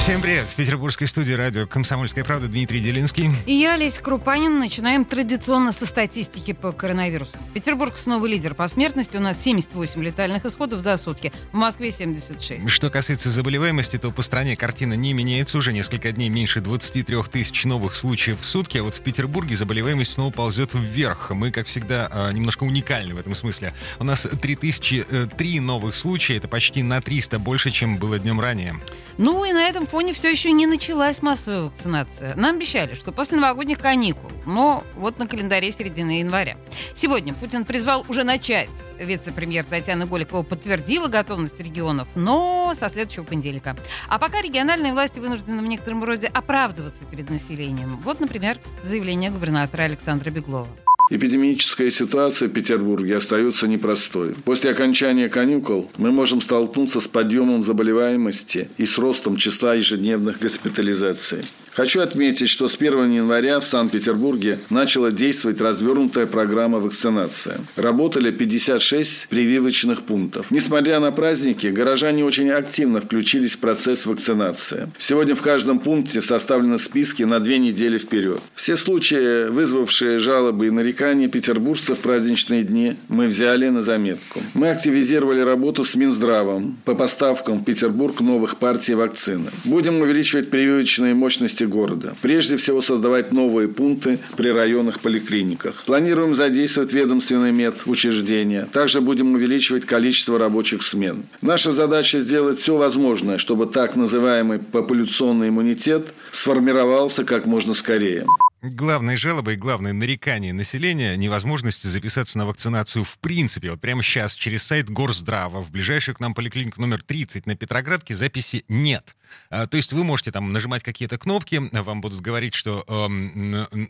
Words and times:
Всем 0.00 0.22
привет! 0.22 0.46
В 0.46 0.56
петербургской 0.56 1.06
студии 1.06 1.34
радио 1.34 1.66
«Комсомольская 1.66 2.24
правда» 2.24 2.48
Дмитрий 2.48 2.80
Делинский. 2.80 3.28
И 3.44 3.52
я, 3.52 3.74
Олеся 3.74 4.00
Крупанин. 4.00 4.58
Начинаем 4.58 5.04
традиционно 5.04 5.72
со 5.72 5.84
статистики 5.84 6.54
по 6.54 6.72
коронавирусу. 6.72 7.32
Петербург 7.52 7.94
снова 7.98 8.24
лидер 8.24 8.54
по 8.54 8.66
смертности. 8.66 9.18
У 9.18 9.20
нас 9.20 9.38
78 9.42 10.02
летальных 10.02 10.46
исходов 10.46 10.80
за 10.80 10.96
сутки. 10.96 11.34
В 11.52 11.56
Москве 11.56 11.90
76. 11.90 12.66
Что 12.66 12.88
касается 12.88 13.28
заболеваемости, 13.28 13.98
то 13.98 14.10
по 14.10 14.22
стране 14.22 14.56
картина 14.56 14.94
не 14.94 15.12
меняется. 15.12 15.58
Уже 15.58 15.70
несколько 15.74 16.12
дней 16.12 16.30
меньше 16.30 16.62
23 16.62 17.22
тысяч 17.30 17.66
новых 17.66 17.94
случаев 17.94 18.40
в 18.40 18.46
сутки. 18.46 18.78
А 18.78 18.82
вот 18.82 18.94
в 18.94 19.02
Петербурге 19.02 19.54
заболеваемость 19.54 20.12
снова 20.12 20.32
ползет 20.32 20.72
вверх. 20.72 21.30
Мы, 21.30 21.50
как 21.50 21.66
всегда, 21.66 22.08
а, 22.10 22.32
немножко 22.32 22.64
уникальны 22.64 23.14
в 23.14 23.18
этом 23.18 23.34
смысле. 23.34 23.74
У 23.98 24.04
нас 24.04 24.26
3003 24.40 25.60
новых 25.60 25.94
случая. 25.94 26.38
Это 26.38 26.48
почти 26.48 26.82
на 26.82 27.02
300 27.02 27.38
больше, 27.38 27.70
чем 27.70 27.98
было 27.98 28.18
днем 28.18 28.40
ранее. 28.40 28.76
Ну 29.18 29.44
и 29.44 29.52
на 29.52 29.68
этом 29.68 29.86
фоне 29.90 29.99
все 30.12 30.30
еще 30.30 30.50
не 30.52 30.66
началась 30.66 31.22
массовая 31.22 31.62
вакцинация. 31.62 32.34
Нам 32.34 32.56
обещали, 32.56 32.94
что 32.94 33.12
после 33.12 33.38
новогодних 33.38 33.78
каникул, 33.78 34.30
но 34.46 34.82
вот 34.96 35.18
на 35.18 35.26
календаре 35.26 35.70
середины 35.70 36.20
января. 36.20 36.56
Сегодня 36.94 37.34
Путин 37.34 37.64
призвал 37.64 38.04
уже 38.08 38.24
начать. 38.24 38.70
Вице-премьер 38.98 39.64
Татьяна 39.64 40.06
Голикова 40.06 40.42
подтвердила 40.42 41.08
готовность 41.08 41.60
регионов, 41.60 42.08
но 42.14 42.72
со 42.74 42.88
следующего 42.88 43.24
понедельника. 43.24 43.76
А 44.08 44.18
пока 44.18 44.40
региональные 44.40 44.92
власти 44.92 45.20
вынуждены 45.20 45.62
в 45.62 45.66
некотором 45.66 46.02
роде 46.02 46.26
оправдываться 46.28 47.04
перед 47.04 47.28
населением. 47.28 48.00
Вот, 48.02 48.20
например, 48.20 48.58
заявление 48.82 49.30
губернатора 49.30 49.82
Александра 49.82 50.30
Беглова. 50.30 50.68
Эпидемическая 51.12 51.90
ситуация 51.90 52.48
в 52.48 52.52
Петербурге 52.52 53.16
остается 53.16 53.66
непростой. 53.66 54.36
После 54.44 54.70
окончания 54.70 55.28
каникул 55.28 55.90
мы 55.96 56.12
можем 56.12 56.40
столкнуться 56.40 57.00
с 57.00 57.08
подъемом 57.08 57.64
заболеваемости 57.64 58.68
и 58.78 58.86
с 58.86 58.96
ростом 58.96 59.36
числа 59.36 59.74
ежедневных 59.74 60.38
госпитализаций. 60.38 61.44
Хочу 61.72 62.00
отметить, 62.00 62.48
что 62.48 62.66
с 62.68 62.74
1 62.74 63.12
января 63.12 63.60
в 63.60 63.64
Санкт-Петербурге 63.64 64.58
начала 64.70 65.12
действовать 65.12 65.60
развернутая 65.60 66.26
программа 66.26 66.80
вакцинации. 66.80 67.54
Работали 67.76 68.32
56 68.32 69.28
прививочных 69.28 70.02
пунктов. 70.02 70.50
Несмотря 70.50 70.98
на 70.98 71.12
праздники, 71.12 71.68
горожане 71.68 72.24
очень 72.24 72.50
активно 72.50 73.00
включились 73.00 73.52
в 73.52 73.58
процесс 73.58 74.06
вакцинации. 74.06 74.90
Сегодня 74.98 75.34
в 75.34 75.42
каждом 75.42 75.78
пункте 75.78 76.20
составлены 76.20 76.78
списки 76.78 77.22
на 77.22 77.38
две 77.38 77.58
недели 77.58 77.98
вперед. 77.98 78.40
Все 78.54 78.76
случаи, 78.76 79.48
вызвавшие 79.48 80.18
жалобы 80.18 80.66
и 80.66 80.70
нарекания 80.70 81.28
петербуржцев 81.28 81.98
в 81.98 82.00
праздничные 82.00 82.64
дни, 82.64 82.96
мы 83.08 83.26
взяли 83.26 83.68
на 83.68 83.82
заметку. 83.82 84.40
Мы 84.54 84.70
активизировали 84.70 85.40
работу 85.40 85.84
с 85.84 85.94
Минздравом 85.94 86.78
по 86.84 86.94
поставкам 86.94 87.60
в 87.60 87.64
Петербург 87.64 88.20
новых 88.20 88.56
партий 88.56 88.94
вакцины. 88.94 89.50
Будем 89.64 90.00
увеличивать 90.00 90.50
прививочные 90.50 91.14
мощности 91.14 91.59
области 91.60 91.64
города. 91.64 92.14
Прежде 92.22 92.56
всего 92.56 92.80
создавать 92.80 93.32
новые 93.32 93.68
пункты 93.68 94.18
при 94.36 94.48
районных 94.48 95.00
поликлиниках. 95.00 95.84
Планируем 95.86 96.34
задействовать 96.34 96.92
ведомственные 96.92 97.52
медучреждения. 97.52 98.66
Также 98.72 99.00
будем 99.00 99.34
увеличивать 99.34 99.86
количество 99.86 100.38
рабочих 100.38 100.82
смен. 100.82 101.24
Наша 101.42 101.72
задача 101.72 102.20
сделать 102.20 102.58
все 102.58 102.76
возможное, 102.76 103.38
чтобы 103.38 103.66
так 103.66 103.96
называемый 103.96 104.58
популяционный 104.58 105.48
иммунитет 105.48 106.12
сформировался 106.30 107.24
как 107.24 107.46
можно 107.46 107.74
скорее. 107.74 108.26
Главной 108.62 109.16
жалобой, 109.16 109.56
главное 109.56 109.94
нарекание 109.94 110.52
населения– 110.52 111.16
невозможности 111.16 111.86
записаться 111.86 112.36
на 112.36 112.44
вакцинацию 112.44 113.04
в 113.04 113.18
принципе. 113.18 113.70
Вот 113.70 113.80
прямо 113.80 114.02
сейчас 114.02 114.34
через 114.34 114.62
сайт 114.64 114.90
Горздрава 114.90 115.62
в 115.62 115.70
ближайшую 115.70 116.14
к 116.14 116.20
нам 116.20 116.34
поликлинику 116.34 116.78
номер 116.78 117.02
30 117.02 117.46
на 117.46 117.56
Петроградке 117.56 118.14
записи 118.14 118.64
нет. 118.68 119.16
А, 119.50 119.66
то 119.66 119.76
есть 119.76 119.92
вы 119.92 120.04
можете 120.04 120.32
там 120.32 120.52
нажимать 120.52 120.82
какие-то 120.82 121.18
кнопки, 121.18 121.60
вам 121.72 122.00
будут 122.00 122.20
говорить, 122.20 122.54
что 122.54 122.84
э, 122.86 123.08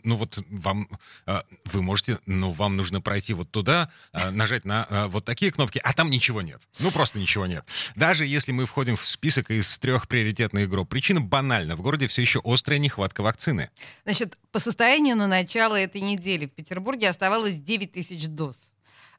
ну 0.03 0.17
вот 0.17 0.39
вам 0.49 0.87
э, 1.27 1.39
вы 1.65 1.81
можете, 1.81 2.17
ну 2.25 2.51
вам 2.51 2.77
нужно 2.77 3.01
пройти 3.01 3.33
вот 3.33 3.51
туда, 3.51 3.89
э, 4.13 4.29
нажать 4.31 4.65
на 4.65 5.07
вот 5.09 5.25
такие 5.25 5.51
кнопки, 5.51 5.79
а 5.83 5.93
там 5.93 6.09
ничего 6.09 6.41
нет. 6.41 6.61
Ну 6.79 6.91
просто 6.91 7.19
ничего 7.19 7.45
нет. 7.45 7.65
Даже 7.95 8.25
если 8.25 8.51
мы 8.51 8.65
входим 8.65 8.97
в 8.97 9.05
список 9.07 9.51
из 9.51 9.77
трех 9.79 10.07
приоритетных 10.07 10.69
групп, 10.69 10.89
причина 10.89 11.21
банальна. 11.21 11.75
В 11.75 11.81
городе 11.81 12.07
все 12.07 12.21
еще 12.21 12.41
острая 12.43 12.79
нехватка 12.79 13.21
вакцины. 13.21 13.69
Значит, 14.03 14.37
по 14.51 14.59
состоянию 14.59 15.15
на 15.15 15.27
начало 15.27 15.75
этой 15.75 16.01
недели 16.01 16.45
в 16.45 16.51
Петербурге 16.51 17.09
оставалось 17.09 17.55
9 17.55 17.91
тысяч 17.91 18.27
доз. 18.27 18.71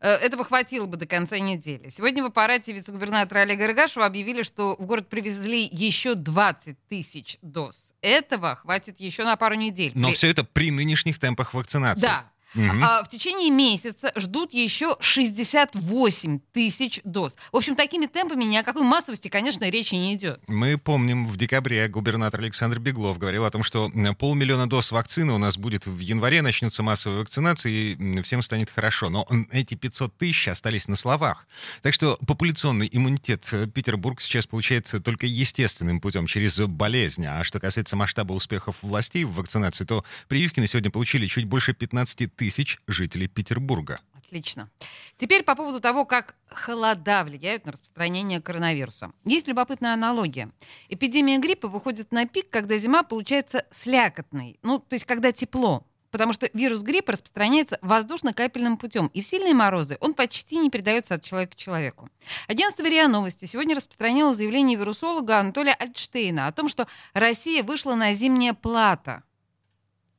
Э, 0.02 0.16
этого 0.16 0.44
хватило 0.44 0.86
бы 0.86 0.96
до 0.96 1.06
конца 1.06 1.38
недели. 1.38 1.88
Сегодня 1.88 2.24
в 2.24 2.26
аппарате 2.26 2.72
вице-губернатора 2.72 3.40
Олега 3.40 3.68
Рыгашева 3.68 4.04
объявили, 4.04 4.42
что 4.42 4.74
в 4.76 4.84
город 4.84 5.08
привезли 5.08 5.68
еще 5.70 6.16
20 6.16 6.76
тысяч 6.88 7.38
доз. 7.40 7.94
Этого 8.02 8.56
хватит 8.56 8.98
еще 8.98 9.22
на 9.22 9.36
пару 9.36 9.54
недель. 9.54 9.92
Но 9.94 10.08
при... 10.08 10.16
все 10.16 10.28
это 10.28 10.42
при 10.42 10.72
нынешних 10.72 11.20
темпах 11.20 11.54
вакцинации. 11.54 12.02
Да, 12.02 12.31
Угу. 12.54 12.64
А 12.82 13.02
в 13.04 13.08
течение 13.08 13.50
месяца 13.50 14.12
ждут 14.16 14.52
еще 14.52 14.96
68 15.00 16.40
тысяч 16.52 17.00
доз. 17.04 17.34
В 17.50 17.56
общем, 17.56 17.76
такими 17.76 18.06
темпами 18.06 18.44
ни 18.44 18.56
о 18.56 18.62
какой 18.62 18.82
массовости, 18.82 19.28
конечно, 19.28 19.68
речи 19.70 19.94
не 19.94 20.14
идет. 20.14 20.40
Мы 20.48 20.76
помним, 20.78 21.28
в 21.28 21.36
декабре 21.36 21.88
губернатор 21.88 22.40
Александр 22.40 22.78
Беглов 22.78 23.18
говорил 23.18 23.44
о 23.44 23.50
том, 23.50 23.64
что 23.64 23.90
полмиллиона 24.18 24.68
доз 24.68 24.92
вакцины 24.92 25.32
у 25.32 25.38
нас 25.38 25.56
будет 25.56 25.86
в 25.86 25.98
январе, 25.98 26.42
начнется 26.42 26.82
массовая 26.82 27.20
вакцинация, 27.20 27.70
и 27.72 28.22
всем 28.22 28.42
станет 28.42 28.70
хорошо. 28.70 29.08
Но 29.08 29.26
эти 29.50 29.74
500 29.74 30.16
тысяч 30.18 30.48
остались 30.48 30.88
на 30.88 30.96
словах. 30.96 31.46
Так 31.82 31.94
что 31.94 32.18
популяционный 32.26 32.88
иммунитет 32.92 33.48
Петербург 33.74 34.20
сейчас 34.20 34.46
получает 34.46 34.92
только 35.04 35.26
естественным 35.26 36.00
путем, 36.00 36.26
через 36.26 36.58
болезнь. 36.58 37.24
А 37.26 37.44
что 37.44 37.60
касается 37.60 37.96
масштаба 37.96 38.32
успехов 38.32 38.76
властей 38.82 39.24
в 39.24 39.32
вакцинации, 39.34 39.84
то 39.84 40.04
прививки 40.28 40.60
на 40.60 40.66
сегодня 40.66 40.90
получили 40.90 41.26
чуть 41.26 41.46
больше 41.46 41.72
15 41.72 42.34
тысяч 42.34 42.41
жителей 42.86 43.28
Петербурга. 43.28 43.98
Отлично. 44.32 44.70
Теперь 45.18 45.42
по 45.42 45.54
поводу 45.54 45.78
того, 45.78 46.06
как 46.06 46.36
холода 46.48 47.22
влияют 47.22 47.66
на 47.66 47.72
распространение 47.72 48.40
коронавируса. 48.40 49.12
Есть 49.26 49.46
любопытная 49.46 49.92
аналогия. 49.92 50.50
Эпидемия 50.88 51.38
гриппа 51.38 51.68
выходит 51.68 52.12
на 52.12 52.26
пик, 52.26 52.48
когда 52.48 52.78
зима 52.78 53.02
получается 53.02 53.66
слякотной. 53.70 54.58
Ну, 54.62 54.78
то 54.78 54.94
есть 54.94 55.04
когда 55.04 55.32
тепло. 55.32 55.86
Потому 56.10 56.32
что 56.32 56.48
вирус 56.54 56.82
гриппа 56.82 57.12
распространяется 57.12 57.78
воздушно-капельным 57.82 58.78
путем. 58.78 59.08
И 59.08 59.20
в 59.20 59.26
сильные 59.26 59.52
морозы 59.52 59.98
он 60.00 60.14
почти 60.14 60.56
не 60.56 60.70
передается 60.70 61.14
от 61.14 61.22
человека 61.22 61.52
к 61.52 61.56
человеку. 61.56 62.08
Агентство 62.48 62.84
РИА 62.84 63.08
Новости 63.08 63.44
сегодня 63.44 63.76
распространило 63.76 64.32
заявление 64.32 64.78
вирусолога 64.78 65.40
Анатолия 65.40 65.74
Альтштейна 65.74 66.46
о 66.46 66.52
том, 66.52 66.70
что 66.70 66.86
Россия 67.12 67.62
вышла 67.62 67.94
на 67.96 68.14
зимнее 68.14 68.54
плато 68.54 69.22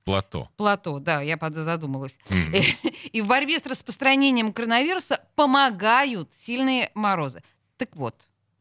Плато. 0.05 0.49
Плато, 0.57 0.99
да, 0.99 1.21
я 1.21 1.37
задумалась. 1.39 2.19
Mm-hmm. 2.29 3.09
И 3.13 3.21
в 3.21 3.27
борьбе 3.27 3.59
с 3.59 3.65
распространением 3.65 4.51
коронавируса 4.51 5.19
помогают 5.35 6.33
сильные 6.33 6.91
морозы. 6.93 7.41
Так 7.77 7.95
вот, 7.95 8.15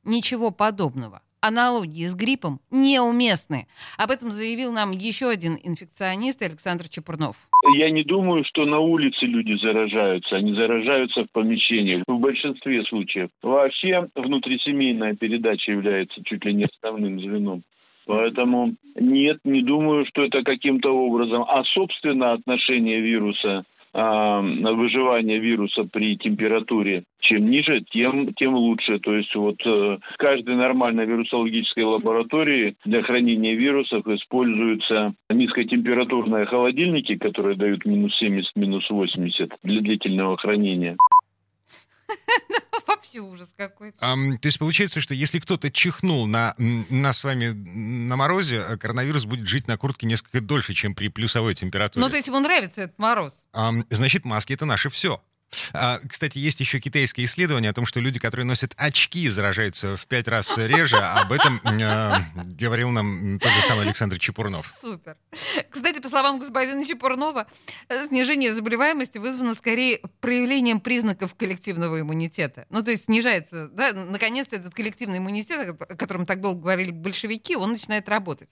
ничего 0.05 0.51
подобного. 0.51 1.23
Аналогии 1.41 2.07
с 2.07 2.15
гриппом 2.15 2.61
неуместны. 2.71 3.67
Об 3.99 4.13
этом 4.13 4.31
заявил 4.31 4.73
нам 4.73 4.93
еще 4.93 5.29
один 5.29 5.59
инфекционист 5.61 6.41
Александр 6.41 6.89
Чепурнов. 6.89 7.49
Я 7.77 7.91
не 7.91 8.05
думаю, 8.05 8.45
что 8.45 8.65
на 8.65 8.79
улице 8.79 9.27
люди 9.27 9.61
заражаются. 9.61 10.37
Они 10.37 10.55
заражаются 10.55 11.25
в 11.25 11.33
помещениях 11.33 12.05
в 12.07 12.19
большинстве 12.19 12.85
случаев. 12.85 13.31
Вообще 13.43 14.09
внутрисемейная 14.15 15.17
передача 15.17 15.73
является 15.73 16.23
чуть 16.25 16.45
ли 16.45 16.55
не 16.55 16.67
основным 16.67 17.19
звеном. 17.19 17.65
Поэтому 18.07 18.75
нет, 18.97 19.39
не 19.45 19.63
думаю, 19.63 20.05
что 20.07 20.23
это 20.25 20.43
каким-то 20.43 20.91
образом. 20.91 21.45
А 21.49 21.63
собственно 21.65 22.33
отношение 22.33 23.01
вируса 23.01 23.65
а, 23.95 24.41
выживание 24.41 25.39
вируса 25.39 25.85
при 25.85 26.17
температуре. 26.17 27.05
Чем 27.21 27.51
ниже, 27.51 27.83
тем, 27.91 28.33
тем 28.35 28.55
лучше. 28.55 28.99
То 28.99 29.15
есть 29.15 29.35
вот 29.35 29.57
э, 29.67 29.99
в 30.01 30.17
каждой 30.17 30.57
нормальной 30.57 31.05
вирусологической 31.05 31.85
лаборатории 31.85 32.75
для 32.87 33.03
хранения 33.03 33.55
вирусов 33.55 34.07
используются 34.07 35.13
низкотемпературные 35.29 36.47
холодильники, 36.47 37.17
которые 37.17 37.57
дают 37.57 37.85
минус 37.85 38.17
70, 38.19 38.57
минус 38.57 38.89
80 38.89 39.51
для 39.63 39.81
длительного 39.83 40.39
хранения. 40.39 40.97
Вообще 42.87 43.19
ужас 43.21 43.49
какой-то. 43.57 43.99
То 43.99 44.47
есть 44.47 44.59
получается, 44.59 45.01
что 45.01 45.15
если 45.15 45.39
кто-то 45.39 45.71
чихнул 45.71 46.27
на 46.27 46.55
нас 46.59 47.19
с 47.19 47.25
вами 47.25 47.49
на 47.49 48.17
морозе, 48.17 48.63
э, 48.67 48.77
коронавирус 48.77 49.25
будет 49.25 49.47
жить 49.47 49.69
на 49.69 49.77
куртке 49.77 50.07
несколько 50.07 50.41
дольше, 50.41 50.75
чем 50.75 50.95
при 50.95 51.09
плюсовой 51.09 51.55
температуре. 51.55 52.05
Ну, 52.05 52.11
то 52.11 52.17
есть 52.17 52.29
ему 52.29 52.41
нравится 52.41 52.83
этот 52.83 52.99
мороз. 52.99 53.45
Значит, 53.91 54.25
маски— 54.25 54.53
это 54.55 54.65
наше 54.65 54.91
все. 54.91 55.23
А, 55.73 55.99
кстати, 56.07 56.39
есть 56.39 56.61
еще 56.61 56.81
китайское 56.81 57.25
исследование 57.25 57.71
о 57.71 57.75
том, 57.75 57.87
что 57.87 58.01
люди, 58.01 58.19
которые 58.19 58.47
носят 58.47 58.75
очки, 58.77 59.29
заражаются 59.29 59.97
в 59.97 60.07
пять 60.07 60.29
раз 60.29 60.57
реже. 60.57 60.97
Об 60.97 61.33
этом 61.33 61.61
э, 61.65 62.13
говорил 62.59 62.91
нам 62.91 63.39
тот 63.39 63.51
же 63.53 63.63
самый 63.63 63.87
Александр 63.87 64.19
Чепурнов. 64.19 64.67
Супер. 64.67 65.17
Кстати, 65.71 66.01
по 66.01 66.09
словам 66.09 66.39
господина 66.39 66.85
Чепурнова, 66.85 67.47
э, 67.89 68.07
снижение 68.07 68.53
заболеваемости 68.55 69.19
вызвано 69.19 69.55
скорее 69.55 70.01
проявлением 70.21 70.81
признаков 70.81 71.35
коллективного 71.35 72.01
иммунитета. 72.01 72.67
Ну, 72.71 72.83
то 72.83 72.91
есть 72.91 73.05
снижается, 73.05 73.69
да, 73.69 73.93
наконец-то 73.93 74.57
этот 74.57 74.75
коллективный 74.75 75.19
иммунитет, 75.19 75.77
о 75.81 75.97
котором 75.97 76.27
так 76.27 76.41
долго 76.41 76.61
говорили 76.61 76.91
большевики, 76.91 77.57
он 77.57 77.73
начинает 77.73 78.09
работать. 78.09 78.49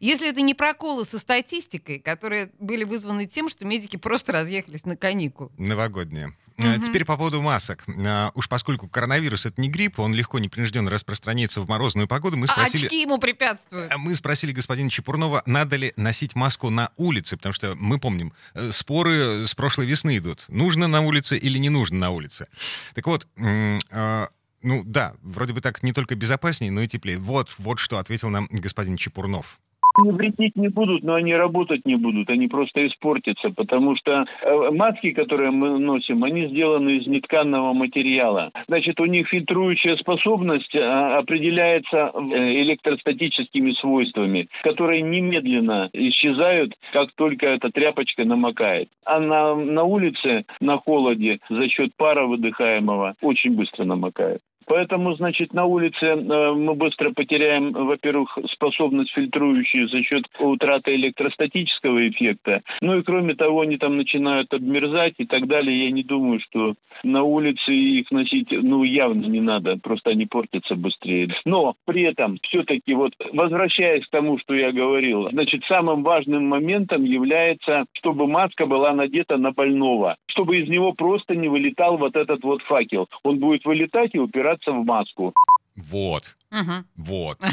Если 0.00 0.28
это 0.28 0.40
не 0.40 0.54
проколы 0.54 1.04
со 1.04 1.18
статистикой, 1.18 1.98
которые 1.98 2.50
были 2.58 2.84
вызваны 2.84 3.26
тем, 3.26 3.48
что 3.48 3.64
медики 3.64 3.96
просто 3.96 4.32
разъехались 4.32 4.84
на 4.84 4.96
каникулы. 4.96 5.50
Новогодние. 5.58 6.34
Угу. 6.56 6.86
Теперь 6.86 7.04
по 7.04 7.16
поводу 7.16 7.42
масок. 7.42 7.84
А, 8.06 8.30
уж 8.34 8.48
поскольку 8.48 8.88
коронавирус 8.88 9.46
это 9.46 9.60
не 9.60 9.68
грипп, 9.68 9.98
он 9.98 10.14
легко 10.14 10.38
непринужденно 10.38 10.88
распространяется 10.90 11.60
в 11.60 11.68
морозную 11.68 12.06
погоду, 12.06 12.36
мы 12.36 12.46
а 12.46 12.52
спросили... 12.52 12.84
А 12.84 12.86
очки 12.86 13.02
ему 13.02 13.18
препятствуют. 13.18 13.90
А 13.90 13.98
мы 13.98 14.14
спросили 14.14 14.52
господина 14.52 14.88
Чепурнова, 14.88 15.42
надо 15.46 15.76
ли 15.76 15.92
носить 15.96 16.36
маску 16.36 16.70
на 16.70 16.90
улице, 16.96 17.36
потому 17.36 17.54
что 17.54 17.74
мы 17.74 17.98
помним, 17.98 18.32
э, 18.54 18.70
споры 18.72 19.48
с 19.48 19.54
прошлой 19.54 19.86
весны 19.86 20.16
идут. 20.18 20.44
Нужно 20.48 20.86
на 20.86 21.00
улице 21.00 21.36
или 21.36 21.58
не 21.58 21.70
нужно 21.70 21.98
на 21.98 22.10
улице. 22.10 22.46
Так 22.94 23.06
вот, 23.06 23.26
ну 24.64 24.82
да, 24.84 25.14
вроде 25.22 25.52
бы 25.52 25.60
так 25.60 25.82
не 25.82 25.92
только 25.92 26.14
безопаснее, 26.14 26.72
но 26.72 26.80
и 26.80 26.88
теплее. 26.88 27.18
Вот, 27.18 27.54
вот 27.58 27.78
что 27.78 27.98
ответил 27.98 28.30
нам 28.30 28.48
господин 28.50 28.96
Чепурнов. 28.96 29.60
Они 29.96 30.10
вредить 30.10 30.56
не 30.56 30.68
будут, 30.68 31.04
но 31.04 31.14
они 31.14 31.34
работать 31.34 31.86
не 31.86 31.94
будут, 31.94 32.28
они 32.28 32.48
просто 32.48 32.86
испортятся, 32.86 33.50
потому 33.50 33.94
что 33.96 34.24
э, 34.42 34.70
маски, 34.72 35.12
которые 35.12 35.52
мы 35.52 35.78
носим, 35.78 36.24
они 36.24 36.48
сделаны 36.48 36.96
из 36.96 37.06
нетканного 37.06 37.72
материала. 37.72 38.50
Значит, 38.66 38.98
у 38.98 39.04
них 39.04 39.28
фильтрующая 39.28 39.96
способность 39.96 40.74
а, 40.74 41.18
определяется 41.18 42.10
э, 42.12 42.18
электростатическими 42.62 43.70
свойствами, 43.72 44.48
которые 44.64 45.02
немедленно 45.02 45.90
исчезают, 45.92 46.74
как 46.92 47.12
только 47.12 47.46
эта 47.46 47.70
тряпочка 47.70 48.24
намокает. 48.24 48.88
А 49.04 49.20
на, 49.20 49.54
на 49.54 49.84
улице, 49.84 50.44
на 50.60 50.78
холоде, 50.78 51.38
за 51.48 51.68
счет 51.68 51.92
пара 51.96 52.26
выдыхаемого, 52.26 53.14
очень 53.22 53.54
быстро 53.54 53.84
намокает. 53.84 54.40
Поэтому, 54.66 55.14
значит, 55.14 55.52
на 55.52 55.64
улице 55.64 56.04
э, 56.04 56.52
мы 56.52 56.74
быстро 56.74 57.10
потеряем, 57.10 57.72
во-первых, 57.72 58.38
способность 58.52 59.12
фильтрующую 59.12 59.88
за 59.88 60.02
счет 60.02 60.24
утраты 60.38 60.94
электростатического 60.94 62.08
эффекта. 62.08 62.62
Ну 62.80 62.98
и 62.98 63.02
кроме 63.02 63.34
того, 63.34 63.60
они 63.60 63.76
там 63.76 63.96
начинают 63.96 64.52
обмерзать 64.52 65.14
и 65.18 65.26
так 65.26 65.46
далее. 65.46 65.86
Я 65.86 65.90
не 65.90 66.02
думаю, 66.02 66.40
что 66.40 66.74
на 67.02 67.22
улице 67.22 67.72
их 67.72 68.10
носить, 68.10 68.48
ну, 68.50 68.82
явно 68.84 69.26
не 69.26 69.40
надо. 69.40 69.76
Просто 69.82 70.10
они 70.10 70.26
портятся 70.26 70.74
быстрее. 70.76 71.28
Но 71.44 71.74
при 71.86 72.02
этом 72.02 72.38
все-таки 72.42 72.94
вот, 72.94 73.12
возвращаясь 73.32 74.06
к 74.06 74.10
тому, 74.10 74.38
что 74.38 74.54
я 74.54 74.72
говорил, 74.72 75.28
значит, 75.30 75.64
самым 75.64 76.02
важным 76.02 76.48
моментом 76.48 77.04
является, 77.04 77.84
чтобы 77.92 78.26
маска 78.26 78.66
была 78.66 78.92
надета 78.92 79.36
на 79.36 79.52
больного. 79.52 80.16
Чтобы 80.26 80.58
из 80.58 80.68
него 80.68 80.92
просто 80.92 81.34
не 81.34 81.48
вылетал 81.48 81.96
вот 81.96 82.16
этот 82.16 82.42
вот 82.42 82.62
факел. 82.62 83.08
Он 83.22 83.38
будет 83.38 83.64
вылетать 83.64 84.14
и 84.14 84.18
упираться 84.18 84.53
упираться 84.54 84.72
в 84.72 84.84
маску. 84.84 85.34
Вот. 85.76 86.36
Угу. 86.60 86.84
Вот. 86.96 87.40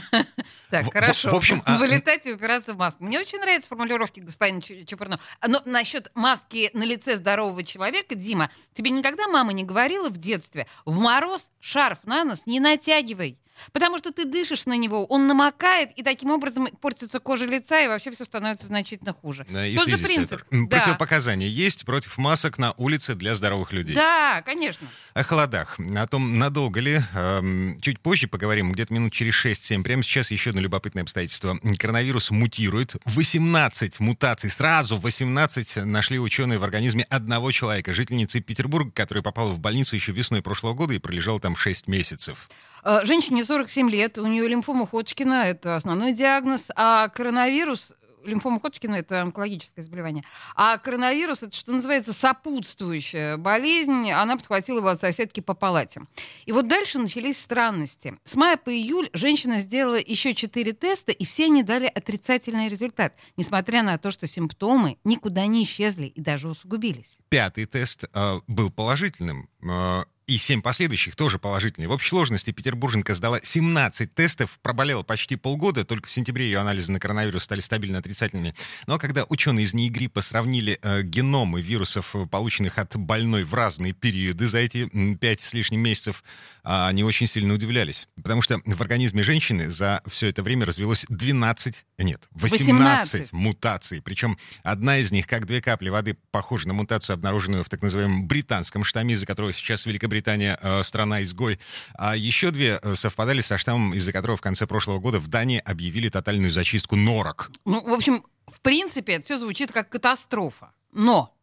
Так, 0.70 0.90
хорошо. 0.94 1.32
В 1.32 1.36
общем, 1.36 1.62
а, 1.66 1.78
Вылетать 1.78 2.26
и 2.26 2.32
упираться 2.32 2.74
в 2.74 2.78
маску. 2.78 3.04
Мне 3.04 3.20
очень 3.20 3.40
нравятся 3.40 3.68
формулировки 3.68 4.22
господина 4.22 4.62
Чепурнова. 4.62 5.20
Но 5.46 5.62
насчет 5.66 6.10
маски 6.16 6.70
на 6.74 6.84
лице 6.84 7.18
здорового 7.18 7.62
человека, 7.64 8.16
Дима, 8.16 8.50
тебе 8.74 8.92
никогда 8.92 9.28
мама 9.28 9.52
не 9.52 9.66
говорила 9.66 10.08
в 10.10 10.16
детстве, 10.16 10.68
в 10.86 10.98
мороз 10.98 11.52
шарф 11.60 12.06
на 12.06 12.24
нос 12.24 12.44
не 12.46 12.62
натягивай. 12.62 13.38
Потому 13.74 13.98
что 13.98 14.12
ты 14.12 14.26
дышишь 14.26 14.66
на 14.66 14.78
него, 14.78 15.06
он 15.06 15.28
намокает, 15.28 15.92
и 15.92 16.04
таким 16.04 16.32
образом 16.32 16.68
портится 16.80 17.20
кожа 17.20 17.46
лица, 17.46 17.80
и 17.82 17.88
вообще 17.88 18.12
все 18.12 18.26
становится 18.26 18.66
значительно 18.68 19.14
хуже. 19.14 19.46
И 19.50 19.76
Тот 19.76 19.90
же 19.90 19.98
принцип. 19.98 20.42
Да. 20.50 20.78
Противопоказания 20.78 21.48
есть 21.48 21.86
против 21.86 22.18
масок 22.18 22.58
на 22.58 22.74
улице 22.78 23.16
для 23.16 23.36
здоровых 23.36 23.72
людей. 23.72 23.96
Да, 23.96 24.42
конечно. 24.46 24.88
О 25.14 25.24
холодах. 25.24 25.78
О 25.80 26.08
том, 26.08 26.40
надолго 26.40 26.80
ли. 26.80 27.02
Эм, 27.14 27.80
чуть 27.82 28.00
позже 28.00 28.28
поговорим, 28.28 28.72
где-то 28.72 28.91
минут 28.92 29.14
через 29.14 29.34
6-7. 29.46 29.84
Прямо 29.84 30.04
сейчас 30.04 30.32
еще 30.32 30.52
одно 30.52 30.62
любопытное 30.62 31.04
обстоятельство. 31.04 31.58
Коронавирус 31.78 32.32
мутирует. 32.32 32.96
18 33.06 34.00
мутаций, 34.00 34.50
сразу 34.50 34.98
18 34.98 35.86
нашли 35.86 36.20
ученые 36.20 36.60
в 36.60 36.64
организме 36.64 37.06
одного 37.10 37.52
человека, 37.52 37.94
жительницы 37.94 38.40
Петербурга, 38.42 38.92
которая 38.92 39.24
попала 39.24 39.52
в 39.52 39.60
больницу 39.60 39.96
еще 39.96 40.12
весной 40.12 40.42
прошлого 40.42 40.74
года 40.74 40.94
и 40.94 41.00
пролежала 41.00 41.40
там 41.40 41.56
6 41.56 41.88
месяцев. 41.88 42.50
Э, 42.84 43.02
женщине 43.04 43.44
47 43.46 43.90
лет, 43.90 44.18
у 44.18 44.26
нее 44.26 44.48
лимфома 44.48 44.88
Ходжкина, 44.88 45.46
это 45.46 45.76
основной 45.76 46.14
диагноз, 46.14 46.68
а 46.76 47.10
коронавирус 47.10 47.94
лимфома 48.26 48.60
Ходжкина– 48.60 48.96
это 48.96 49.22
онкологическое 49.22 49.84
заболевание. 49.84 50.24
А 50.56 50.78
коронавирус– 50.78 51.44
это, 51.44 51.56
что 51.56 51.72
называется, 51.72 52.14
сопутствующая 52.14 53.38
болезнь. 53.38 54.12
Она 54.12 54.38
подхватила 54.38 54.78
его 54.78 54.90
от 54.90 55.02
соседки 55.02 55.40
по 55.40 55.54
палате. 55.54 56.02
И 56.46 56.52
вот 56.52 56.68
дальше 56.68 57.00
начались 57.00 57.40
странности. 57.40 58.20
С 58.24 58.36
мая 58.36 58.58
по 58.58 58.70
июль 58.72 59.10
женщина 59.14 59.60
сделала 59.60 60.00
еще 60.00 60.34
четыре 60.34 60.74
теста, 60.74 61.12
и 61.12 61.26
все 61.26 61.46
они 61.46 61.64
дали 61.64 61.86
отрицательный 61.86 62.68
результат, 62.68 63.16
несмотря 63.38 63.84
на 63.84 63.98
то, 63.98 64.12
что 64.12 64.28
симптомы 64.28 64.98
никуда 65.04 65.46
не 65.46 65.64
исчезли 65.64 66.08
и 66.08 66.22
даже 66.22 66.48
усугубились. 66.48 67.20
Пятый 67.30 67.66
тест 67.66 68.06
э, 68.14 68.40
был 68.48 68.72
положительным. 68.72 69.50
Э, 69.64 70.04
и 70.28 70.38
7 70.38 70.62
последующих 70.62 71.16
тоже 71.16 71.40
положительные. 71.40 71.88
В 71.88 71.92
общей 71.92 72.10
сложности 72.10 72.52
петербурженка 72.52 73.14
сдала 73.16 73.40
17 73.42 74.14
тестов, 74.14 74.60
проболела 74.62 75.04
почти 75.04 75.36
полгода, 75.36 75.84
только 75.84 76.08
в 76.08 76.12
сентябре 76.12 76.46
ее 76.46 76.60
анализы 76.60 76.92
на 76.92 77.00
коронавирус 77.00 77.44
стали 77.44 77.60
стабильно 77.60 77.98
отрицательными. 77.98 78.54
Но 78.88 78.98
когда 78.98 79.26
ученые 79.28 79.66
из 79.66 79.74
НИИ 79.74 79.90
гриппа 79.90 80.22
сравнили 80.22 80.80
э, 80.82 81.02
геномы 81.04 81.62
вирусов, 81.62 82.16
э, 82.16 82.26
полученных 82.28 82.78
от 82.78 82.96
больной 82.96 83.44
в 83.44 83.54
разные 83.54 83.94
периоды 83.94 84.48
за 84.48 84.60
эти 84.60 84.88
5 85.16 85.40
с 85.42 85.54
лишним 85.54 85.82
месяцев, 85.82 86.24
э, 86.64 86.70
они 86.70 87.04
очень 87.04 87.28
сильно 87.28 87.54
удивлялись. 87.54 88.08
Потому 88.16 88.42
что 88.42 88.62
в 88.64 88.82
организме 88.82 89.24
женщины 89.24 89.70
за 89.70 90.02
все 90.08 90.28
это 90.28 90.44
время 90.44 90.66
развелось 90.66 91.06
12, 91.10 91.86
нет, 91.98 92.28
18, 92.32 92.70
18. 92.70 93.34
мутаций. 93.34 94.02
Причем 94.02 94.38
одна 94.64 95.00
из 95.00 95.12
них, 95.12 95.28
как 95.28 95.46
две 95.46 95.62
капли 95.62 95.90
воды, 95.90 96.16
похожа 96.32 96.68
на 96.68 96.74
мутацию, 96.74 97.16
обнаруженную 97.16 97.64
в 97.64 97.70
так 97.70 97.82
называемом 97.82 98.28
британском 98.28 98.84
штамме, 98.84 99.16
из-за 99.16 99.26
которого 99.26 99.52
сейчас 99.52 99.86
Великобритания 99.86 100.11
Великобритания 100.12 100.58
э, 100.62 100.84
страна-изгой. 100.84 101.60
А 101.96 102.16
еще 102.16 102.52
две 102.52 102.80
э, 102.82 102.96
совпадали 102.96 103.42
со 103.42 103.58
штаммом, 103.58 103.94
из-за 103.94 104.12
которого 104.12 104.38
в 104.38 104.42
конце 104.42 104.68
прошлого 104.68 105.00
года 105.00 105.20
в 105.20 105.28
Дании 105.28 105.62
объявили 105.64 106.10
тотальную 106.10 106.52
зачистку 106.52 106.96
норок. 106.96 107.52
Ну, 107.66 107.82
в 107.82 107.94
общем, 107.94 108.24
в 108.48 108.62
принципе, 108.62 109.14
это 109.14 109.26
все 109.26 109.38
звучит 109.38 109.72
как 109.72 109.90
катастрофа. 109.90 110.72
Но 110.92 111.36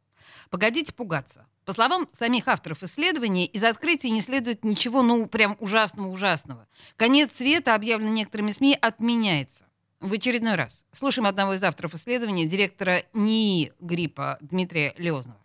погодите 0.50 0.92
пугаться. 0.92 1.46
По 1.64 1.74
словам 1.74 2.08
самих 2.12 2.48
авторов 2.48 2.82
исследования, 2.82 3.46
из 3.46 3.62
открытия 3.62 4.10
не 4.10 4.22
следует 4.22 4.64
ничего, 4.64 5.02
ну, 5.02 5.26
прям 5.26 5.54
ужасного-ужасного. 5.60 6.66
Конец 6.96 7.36
света, 7.36 7.74
объявленный 7.74 8.12
некоторыми 8.12 8.52
СМИ, 8.52 8.78
отменяется. 8.80 9.66
В 10.00 10.12
очередной 10.12 10.54
раз. 10.54 10.84
Слушаем 10.92 11.26
одного 11.26 11.54
из 11.54 11.62
авторов 11.62 11.94
исследования, 11.94 12.46
директора 12.46 13.02
НИИ 13.14 13.72
гриппа 13.80 14.38
Дмитрия 14.40 14.94
Леознова. 14.96 15.40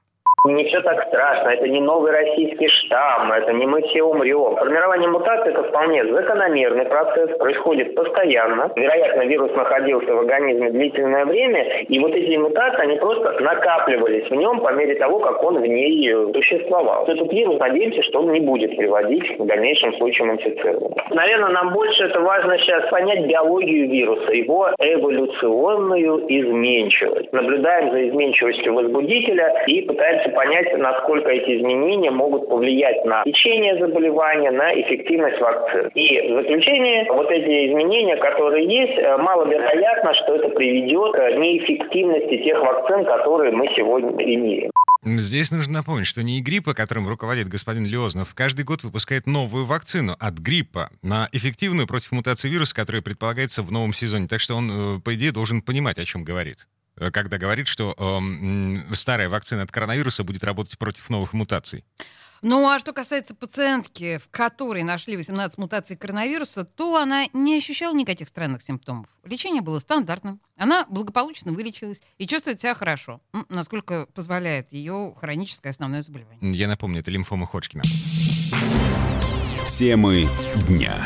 Не 0.45 0.65
все 0.65 0.81
так 0.81 1.07
страшно, 1.07 1.51
это 1.51 1.69
не 1.69 1.79
новый 1.79 2.12
российский 2.12 2.67
штамм, 2.67 3.31
это 3.31 3.53
не 3.53 3.65
мы 3.65 3.81
все 3.83 4.03
умрем. 4.03 4.57
Формирование 4.57 5.07
мутации– 5.07 5.51
это 5.53 5.63
вполне 5.63 6.05
закономерный 6.05 6.83
процесс, 6.83 7.38
происходит 7.38 7.95
постоянно. 7.95 8.69
Вероятно, 8.75 9.21
вирус 9.21 9.55
находился 9.55 10.13
в 10.13 10.19
организме 10.19 10.71
длительное 10.71 11.23
время, 11.23 11.83
и 11.88 11.97
вот 11.97 12.12
эти 12.12 12.35
мутации, 12.35 12.81
они 12.81 12.97
просто 12.97 13.41
накапливались 13.41 14.29
в 14.29 14.35
нем 14.35 14.59
по 14.59 14.73
мере 14.73 14.95
того, 14.95 15.19
как 15.19 15.41
он 15.41 15.62
в 15.62 15.65
ней 15.65 16.12
э, 16.12 16.33
существовал. 16.33 17.05
Этот 17.07 17.31
вирус, 17.31 17.57
надеемся, 17.57 18.03
что 18.03 18.19
он 18.19 18.33
не 18.33 18.41
будет 18.41 18.75
приводить 18.75 19.38
к 19.38 19.45
дальнейшим 19.45 19.93
случаям 19.93 20.33
инфицирования. 20.33 21.05
Наверное, 21.12 21.51
нам 21.51 21.71
больше 21.71 22.03
это 22.03 22.19
важно 22.19 22.57
сейчас 22.57 22.89
понять 22.89 23.27
биологию 23.27 23.89
вируса, 23.89 24.33
его 24.33 24.71
эволюционную 24.77 26.25
изменчивость. 26.27 27.31
Наблюдаем 27.31 27.91
за 27.91 28.09
изменчивостью 28.09 28.73
возбудителя 28.73 29.63
и 29.67 29.83
пытаемся 29.83 30.32
понять, 30.33 30.77
насколько 30.77 31.29
эти 31.29 31.57
изменения 31.57 32.11
могут 32.11 32.49
повлиять 32.49 33.05
на 33.05 33.23
течение 33.23 33.77
заболевания, 33.79 34.51
на 34.51 34.73
эффективность 34.73 35.39
вакцин. 35.39 35.89
И 35.95 36.31
в 36.31 36.41
заключение, 36.41 37.11
вот 37.11 37.29
эти 37.31 37.69
изменения, 37.69 38.17
которые 38.17 38.65
есть, 38.65 38.97
э, 38.97 39.17
маловероятно, 39.17 40.13
что 40.15 40.35
это 40.35 40.49
приведет 40.49 41.13
к 41.13 41.37
неэффективности 41.37 42.43
тех 42.43 42.59
вакцин, 42.61 43.05
которые 43.05 43.51
мы 43.51 43.67
сегодня 43.75 44.11
имеем. 44.23 44.71
Здесь 45.05 45.51
нужно 45.51 45.73
напомнить, 45.73 46.07
что 46.07 46.23
не 46.23 46.41
гриппа, 46.41 46.73
которым 46.73 47.09
руководит 47.09 47.49
господин 47.49 47.85
Леознов, 47.85 48.33
каждый 48.33 48.63
год 48.63 48.83
выпускает 48.83 49.27
новую 49.27 49.65
вакцину 49.65 50.13
от 50.17 50.35
гриппа 50.35 50.89
на 51.01 51.27
эффективную 51.33 51.87
против 51.87 52.13
мутации 52.13 52.47
вируса, 52.47 52.73
которая 52.73 53.01
предполагается 53.01 53.63
в 53.63 53.71
новом 53.71 53.93
сезоне. 53.93 54.27
Так 54.29 54.39
что 54.39 54.55
он, 54.55 54.69
э, 54.71 54.99
по 55.03 55.13
идее, 55.15 55.33
должен 55.33 55.61
понимать, 55.61 55.99
о 55.99 56.05
чем 56.05 56.23
говорит. 56.23 56.67
Э, 56.97 57.12
когда 57.12 57.38
говорит, 57.38 57.67
что 57.67 57.95
э, 57.97 58.95
старая 58.95 59.29
вакцина 59.29 59.63
от 59.63 59.71
коронавируса 59.71 60.23
будет 60.23 60.43
работать 60.43 60.77
против 60.77 61.09
новых 61.09 61.33
мутаций. 61.33 61.83
Ну, 62.45 62.69
а 62.69 62.77
что 62.77 62.91
касается 62.91 63.33
пациентки, 63.33 64.17
в 64.17 64.29
которой 64.29 64.83
нашли 64.83 65.15
18 65.15 65.57
мутаций 65.57 65.95
коронавируса, 65.95 66.65
то 66.65 66.97
она 66.97 67.25
не 67.31 67.55
ощущала 67.55 67.95
никаких 67.95 68.27
странных 68.27 68.62
симптомов. 68.62 69.07
Лечение 69.23 69.62
было 69.62 69.79
стандартным. 69.79 70.41
Она 70.57 70.85
благополучно 70.89 71.53
вылечилась 71.53 72.01
и 72.17 72.27
чувствует 72.27 72.59
себя 72.59 72.73
хорошо, 72.73 73.21
насколько 73.47 74.07
позволяет 74.07 74.73
ее 74.73 75.15
хроническое 75.17 75.71
основное 75.71 76.01
заболевание. 76.01 76.51
Я 76.53 76.67
напомню, 76.67 77.00
это 77.00 77.12
лимфома 77.12 77.47
Ходжкина. 77.47 77.83
Темы 79.77 80.27
дня. 80.67 80.97